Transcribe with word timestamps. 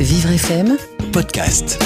Vivre 0.00 0.30
FM 0.30 0.76
podcast. 1.12 1.76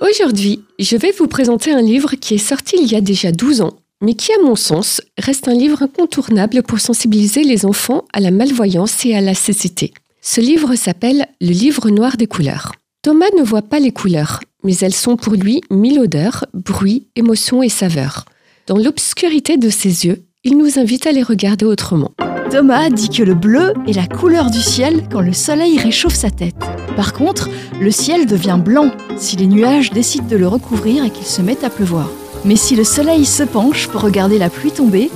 Aujourd'hui, 0.00 0.64
je 0.80 0.96
vais 0.96 1.12
vous 1.12 1.28
présenter 1.28 1.70
un 1.70 1.80
livre 1.80 2.16
qui 2.16 2.34
est 2.34 2.38
sorti 2.38 2.74
il 2.80 2.90
y 2.90 2.96
a 2.96 3.00
déjà 3.00 3.30
12 3.30 3.60
ans, 3.60 3.76
mais 4.00 4.14
qui, 4.14 4.32
à 4.32 4.42
mon 4.42 4.56
sens, 4.56 5.00
reste 5.16 5.46
un 5.46 5.54
livre 5.54 5.82
incontournable 5.82 6.64
pour 6.64 6.80
sensibiliser 6.80 7.44
les 7.44 7.64
enfants 7.64 8.04
à 8.12 8.18
la 8.18 8.32
malvoyance 8.32 9.06
et 9.06 9.14
à 9.14 9.20
la 9.20 9.34
cécité. 9.34 9.92
Ce 10.20 10.40
livre 10.40 10.74
s'appelle 10.74 11.28
Le 11.40 11.50
livre 11.52 11.88
noir 11.88 12.16
des 12.16 12.26
couleurs. 12.26 12.72
Thomas 13.02 13.30
ne 13.38 13.44
voit 13.44 13.62
pas 13.62 13.78
les 13.78 13.92
couleurs, 13.92 14.40
mais 14.64 14.76
elles 14.78 14.92
sont 14.92 15.16
pour 15.16 15.34
lui 15.34 15.60
mille 15.70 16.00
odeurs, 16.00 16.46
bruits, 16.52 17.06
émotions 17.14 17.62
et 17.62 17.68
saveurs. 17.68 18.24
Dans 18.66 18.76
l'obscurité 18.76 19.56
de 19.56 19.70
ses 19.70 20.04
yeux, 20.04 20.24
il 20.42 20.58
nous 20.58 20.80
invite 20.80 21.06
à 21.06 21.12
les 21.12 21.22
regarder 21.22 21.64
autrement. 21.64 22.10
Thomas 22.52 22.90
dit 22.90 23.08
que 23.08 23.22
le 23.22 23.32
bleu 23.32 23.72
est 23.88 23.94
la 23.94 24.06
couleur 24.06 24.50
du 24.50 24.60
ciel 24.60 25.08
quand 25.10 25.22
le 25.22 25.32
soleil 25.32 25.78
réchauffe 25.78 26.12
sa 26.12 26.30
tête. 26.30 26.54
Par 26.96 27.14
contre, 27.14 27.48
le 27.80 27.90
ciel 27.90 28.26
devient 28.26 28.60
blanc 28.62 28.90
si 29.16 29.36
les 29.36 29.46
nuages 29.46 29.90
décident 29.90 30.26
de 30.26 30.36
le 30.36 30.46
recouvrir 30.46 31.02
et 31.02 31.08
qu'il 31.08 31.24
se 31.24 31.40
met 31.40 31.64
à 31.64 31.70
pleuvoir. 31.70 32.10
Mais 32.44 32.56
si 32.56 32.76
le 32.76 32.84
soleil 32.84 33.24
se 33.24 33.42
penche 33.42 33.88
pour 33.88 34.02
regarder 34.02 34.36
la 34.36 34.50
pluie 34.50 34.70
tomber, 34.70 35.10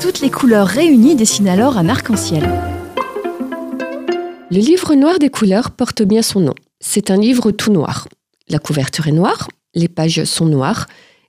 toutes 0.00 0.20
les 0.20 0.30
couleurs 0.30 0.68
réunies 0.68 1.16
dessinent 1.16 1.48
alors 1.48 1.78
un 1.78 1.88
arc-en-ciel. 1.88 2.48
Le 4.48 4.58
livre 4.58 4.94
noir 4.94 5.18
des 5.18 5.30
couleurs 5.30 5.72
porte 5.72 6.02
bien 6.02 6.22
son 6.22 6.38
nom. 6.38 6.54
C'est 6.78 7.10
un 7.10 7.16
livre 7.16 7.50
tout 7.50 7.72
noir. 7.72 8.06
La 8.48 8.60
couverture 8.60 9.08
est 9.08 9.12
noire, 9.12 9.48
les 9.74 9.88
pages 9.88 10.22
sont 10.22 10.46
noires, 10.46 10.86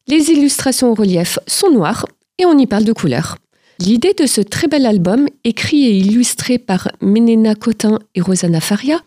les 0.08 0.30
illustrations 0.30 0.92
au 0.92 0.94
relief 0.94 1.40
sont 1.48 1.72
noires 1.72 2.06
et 2.38 2.46
on 2.46 2.56
y 2.56 2.68
parle 2.68 2.84
de 2.84 2.94
couleurs. 2.94 3.38
L'idée 3.82 4.14
de 4.14 4.26
ce 4.26 4.42
très 4.42 4.68
bel 4.68 4.86
album, 4.86 5.28
écrit 5.46 5.86
et 5.86 5.98
illustré 5.98 6.58
par 6.58 6.92
Menena 7.00 7.56
Cotin 7.56 8.00
et 8.14 8.20
Rosanna 8.20 8.60
Faria, 8.60 9.02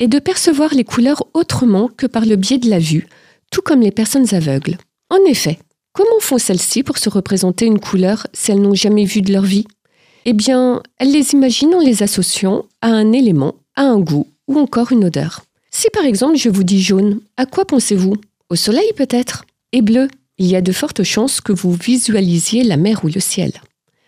est 0.00 0.06
de 0.06 0.18
percevoir 0.18 0.74
les 0.74 0.84
couleurs 0.84 1.26
autrement 1.32 1.88
que 1.88 2.06
par 2.06 2.26
le 2.26 2.36
biais 2.36 2.58
de 2.58 2.68
la 2.68 2.78
vue, 2.78 3.06
tout 3.50 3.62
comme 3.62 3.80
les 3.80 3.90
personnes 3.90 4.34
aveugles. 4.34 4.76
En 5.08 5.24
effet, 5.26 5.58
comment 5.94 6.20
font 6.20 6.36
celles-ci 6.36 6.82
pour 6.82 6.98
se 6.98 7.08
représenter 7.08 7.64
une 7.64 7.80
couleur 7.80 8.26
si 8.34 8.52
elles 8.52 8.60
n'ont 8.60 8.74
jamais 8.74 9.06
vu 9.06 9.22
de 9.22 9.32
leur 9.32 9.44
vie? 9.44 9.66
Eh 10.26 10.34
bien, 10.34 10.82
elles 10.98 11.12
les 11.12 11.32
imaginent 11.32 11.74
en 11.74 11.80
les 11.80 12.02
associant 12.02 12.66
à 12.82 12.88
un 12.88 13.12
élément, 13.12 13.54
à 13.76 13.84
un 13.84 13.98
goût 13.98 14.26
ou 14.46 14.58
encore 14.58 14.92
une 14.92 15.06
odeur. 15.06 15.42
Si 15.70 15.88
par 15.90 16.04
exemple 16.04 16.36
je 16.36 16.50
vous 16.50 16.64
dis 16.64 16.82
jaune, 16.82 17.20
à 17.38 17.46
quoi 17.46 17.64
pensez-vous? 17.64 18.16
Au 18.50 18.56
soleil 18.56 18.92
peut-être? 18.94 19.46
Et 19.72 19.80
bleu 19.80 20.08
Il 20.36 20.46
y 20.46 20.56
a 20.56 20.60
de 20.60 20.72
fortes 20.72 21.02
chances 21.02 21.40
que 21.40 21.52
vous 21.52 21.72
visualisiez 21.72 22.62
la 22.62 22.76
mer 22.76 23.04
ou 23.04 23.08
le 23.08 23.20
ciel. 23.20 23.52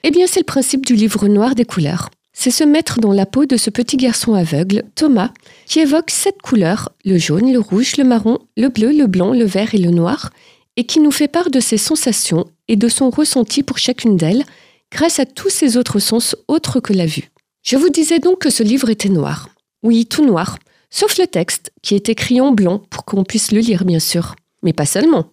Eh 0.03 0.11
bien, 0.11 0.27
c'est 0.27 0.41
le 0.41 0.45
principe 0.45 0.87
du 0.87 0.95
livre 0.95 1.29
noir 1.29 1.55
des 1.55 1.65
couleurs. 1.65 2.11
C'est 2.33 2.51
se 2.51 2.65
mettre 2.65 3.01
dans 3.01 3.13
la 3.13 3.27
peau 3.27 3.45
de 3.45 3.57
ce 3.57 3.69
petit 3.69 3.97
garçon 3.97 4.35
aveugle, 4.35 4.85
Thomas, 4.95 5.31
qui 5.67 5.81
évoque 5.81 6.11
sept 6.11 6.41
couleurs, 6.41 6.91
le 7.05 7.19
jaune, 7.19 7.53
le 7.53 7.59
rouge, 7.59 7.97
le 7.99 8.05
marron, 8.05 8.39
le 8.57 8.69
bleu, 8.69 8.93
le 8.93 9.07
blanc, 9.07 9.33
le 9.33 9.45
vert 9.45 9.75
et 9.75 9.79
le 9.79 9.91
noir, 9.91 10.31
et 10.77 10.85
qui 10.85 11.01
nous 11.01 11.11
fait 11.11 11.29
part 11.29 11.51
de 11.51 11.61
ses 11.61 11.77
sensations 11.77 12.47
et 12.69 12.77
de 12.77 12.89
son 12.89 13.11
ressenti 13.11 13.63
pour 13.63 13.77
chacune 13.77 14.17
d'elles, 14.17 14.45
grâce 14.91 15.21
à 15.21 15.27
tous 15.27 15.51
ses 15.51 15.77
autres 15.77 15.99
sens 15.99 16.35
autres 16.49 16.81
que 16.81 16.95
la 16.95 17.07
vue. 17.07 17.31
Je 17.63 17.77
vous 17.77 17.91
disais 17.91 18.21
donc 18.21 18.39
que 18.39 18.51
ce 18.51 18.63
livre 18.63 18.89
était 18.89 19.11
noir. 19.11 19.51
Oui, 19.83 20.07
tout 20.07 20.25
noir, 20.25 20.59
sauf 20.89 21.19
le 21.19 21.27
texte, 21.27 21.73
qui 21.83 21.95
est 21.95 22.09
écrit 22.09 22.41
en 22.41 22.53
blanc 22.53 22.83
pour 22.91 23.05
qu'on 23.05 23.25
puisse 23.25 23.53
le 23.53 23.61
lire, 23.61 23.85
bien 23.85 24.01
sûr. 24.01 24.35
Mais 24.63 24.73
pas 24.73 24.87
seulement. 24.87 25.27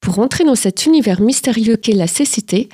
Pour 0.00 0.18
entrer 0.20 0.44
dans 0.44 0.54
cet 0.54 0.86
univers 0.86 1.20
mystérieux 1.20 1.76
qu'est 1.76 1.92
la 1.92 2.06
cécité, 2.06 2.68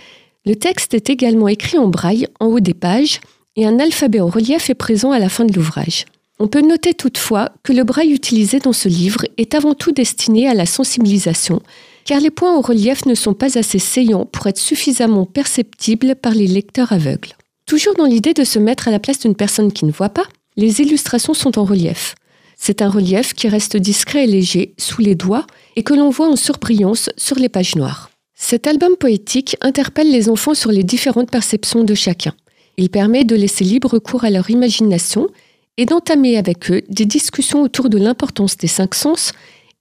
le 0.45 0.57
texte 0.57 0.93
est 0.95 1.09
également 1.09 1.47
écrit 1.47 1.79
en 1.79 1.87
braille 1.87 2.27
en 2.41 2.47
haut 2.47 2.61
des 2.61 2.75
pages 2.75 3.21
et 3.55 3.65
un 3.65 3.79
alphabet 3.79 4.21
en 4.21 4.27
relief 4.27 4.71
est 4.71 4.75
présent 4.75 5.13
à 5.13 5.21
la 5.21 5.29
fin 5.29 5.45
de 5.45 5.53
l'ouvrage. 5.53 6.05
On 6.41 6.49
peut 6.49 6.63
noter 6.63 6.95
toutefois 6.95 7.51
que 7.63 7.73
le 7.73 7.85
braille 7.85 8.11
utilisé 8.11 8.59
dans 8.59 8.73
ce 8.73 8.89
livre 8.89 9.25
est 9.37 9.55
avant 9.55 9.75
tout 9.75 9.93
destiné 9.93 10.49
à 10.49 10.55
la 10.55 10.67
sensibilisation, 10.67 11.63
car 12.05 12.19
les 12.21 12.31
points 12.31 12.57
en 12.57 12.61
relief 12.61 13.07
ne 13.07 13.15
sont 13.15 13.35
pas 13.35 13.57
assez 13.57 13.79
saillants 13.79 14.25
pour 14.25 14.49
être 14.49 14.59
suffisamment 14.59 15.27
perceptibles 15.27 16.17
par 16.17 16.33
les 16.33 16.49
lecteurs 16.49 16.93
aveugles. 16.93 17.37
Toujours 17.67 17.95
dans 17.95 18.07
l'idée 18.07 18.35
de 18.35 18.43
se 18.43 18.59
mettre 18.59 18.89
à 18.89 18.91
la 18.91 18.99
place 18.99 19.21
d'une 19.21 19.37
personne 19.37 19.73
qui 19.73 19.85
ne 19.85 19.93
voit 19.93 20.09
pas, 20.09 20.27
les 20.57 20.81
illustrations 20.81 21.35
sont 21.35 21.57
en 21.61 21.65
relief. 21.65 22.17
C'est 22.57 22.83
un 22.83 22.89
relief 22.91 23.35
qui 23.35 23.49
reste 23.49 23.77
discret 23.77 24.25
et 24.25 24.27
léger 24.27 24.75
sous 24.77 25.01
les 25.01 25.15
doigts 25.15 25.47
et 25.77 25.85
que 25.85 25.95
l'on 25.95 26.11
voit 26.11 26.29
en 26.29 26.37
surbrillance 26.37 27.11
sur 27.17 27.37
les 27.39 27.49
pages 27.49 27.77
noires. 27.77 28.12
Cet 28.45 28.67
album 28.67 28.97
poétique 28.97 29.57
interpelle 29.61 30.11
les 30.11 30.29
enfants 30.29 30.53
sur 30.53 30.73
les 30.73 30.83
différentes 30.83 31.31
perceptions 31.31 31.85
de 31.85 31.95
chacun. 31.95 32.35
Il 32.77 32.91
permet 32.91 33.23
de 33.23 33.37
laisser 33.37 33.63
libre 33.63 34.01
cours 34.01 34.25
à 34.25 34.31
leur 34.31 34.51
imagination 34.51 35.29
et 35.77 35.87
d'entamer 35.87 36.37
avec 36.37 36.71
eux 36.71 36.83
des 36.89 37.07
discussions 37.07 37.63
autour 37.63 37.89
de 37.89 37.99
l'importance 37.99 38.57
des 38.57 38.67
cinq 38.67 38.97
sens 38.97 39.31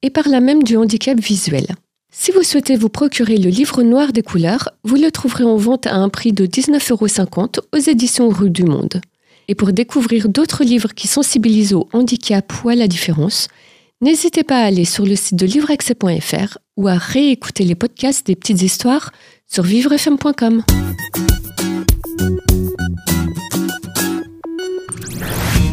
et 0.03 0.11
par 0.11 0.29
là 0.29 0.39
même 0.39 0.61
du 0.61 0.77
handicap 0.77 1.19
visuel. 1.19 1.66
Si 2.13 2.31
vous 2.31 2.44
souhaitez 2.44 2.75
vous 2.75 2.88
procurer 2.88 3.38
le 3.38 3.49
livre 3.49 3.81
noir 3.81 4.13
des 4.13 4.22
couleurs, 4.22 4.69
vous 4.83 4.95
le 4.95 5.09
trouverez 5.09 5.43
en 5.43 5.57
vente 5.57 5.88
à 5.88 5.95
un 5.95 6.09
prix 6.09 6.31
de 6.31 6.45
19,50 6.45 6.91
euros 6.91 7.67
aux 7.73 7.89
éditions 7.89 8.29
Rue 8.29 8.51
du 8.51 8.63
Monde. 8.63 9.01
Et 9.47 9.55
pour 9.55 9.73
découvrir 9.73 10.29
d'autres 10.29 10.63
livres 10.63 10.93
qui 10.93 11.07
sensibilisent 11.07 11.73
au 11.73 11.89
handicap 11.93 12.53
ou 12.63 12.69
à 12.69 12.75
la 12.75 12.88
différence, 12.88 13.47
N'hésitez 14.03 14.43
pas 14.43 14.57
à 14.57 14.66
aller 14.66 14.83
sur 14.83 15.05
le 15.05 15.16
site 15.16 15.38
de 15.38 15.45
livreaccès.fr 15.45 16.57
ou 16.81 16.88
à 16.88 16.96
réécouter 16.96 17.64
les 17.64 17.75
podcasts 17.75 18.25
des 18.25 18.36
petites 18.36 18.64
histoires 18.64 19.12
sur 19.46 19.64
vivrefm.com. 19.64 20.64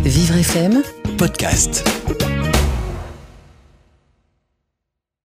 Vivre 0.05 0.37
FM 0.37 0.83
Podcast. 1.17 1.85